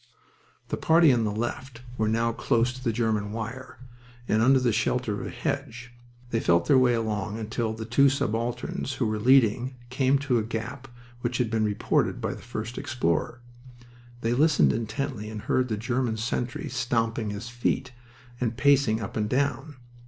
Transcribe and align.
The 0.69 0.77
party 0.77 1.13
on 1.13 1.25
the 1.25 1.31
left 1.31 1.83
were 1.95 2.07
now 2.07 2.31
close 2.31 2.73
to 2.73 2.83
the 2.83 2.91
German 2.91 3.31
wire 3.31 3.77
and 4.27 4.41
under 4.41 4.57
the 4.59 4.73
shelter 4.73 5.13
of 5.21 5.27
a 5.27 5.29
hedge. 5.29 5.93
They 6.31 6.39
felt 6.39 6.65
their 6.65 6.79
way 6.79 6.95
along 6.95 7.37
until 7.37 7.71
the 7.73 7.85
two 7.85 8.09
subalterns 8.09 8.93
who 8.93 9.05
were 9.05 9.19
leading 9.19 9.75
came 9.91 10.17
to 10.17 10.37
the 10.37 10.41
gap 10.41 10.87
which 11.19 11.37
had 11.37 11.51
been 11.51 11.63
reported 11.65 12.19
by 12.19 12.33
the 12.33 12.41
first 12.41 12.79
explorer. 12.79 13.41
They 14.21 14.33
listened 14.33 14.73
intently 14.73 15.29
and 15.29 15.43
heard 15.43 15.67
the 15.67 15.77
German 15.77 16.17
sentry 16.17 16.67
stamping 16.67 17.29
his 17.29 17.49
feet 17.49 17.91
and 18.39 18.57
pacing 18.57 19.01
up 19.01 19.15
and 19.15 19.29
down. 19.29 19.75